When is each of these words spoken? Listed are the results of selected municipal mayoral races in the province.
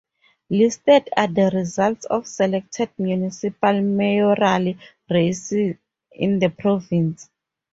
Listed 0.49 1.11
are 1.15 1.27
the 1.27 1.51
results 1.53 2.05
of 2.05 2.25
selected 2.25 2.89
municipal 2.97 3.81
mayoral 3.83 4.73
races 5.11 5.75
in 6.11 6.39
the 6.39 6.49
province. 6.49 7.29